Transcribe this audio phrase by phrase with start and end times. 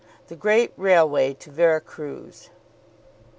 [0.29, 2.49] THE GREAT RAILWAY TO VERA CRUZ.